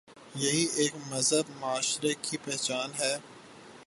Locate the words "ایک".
0.75-0.93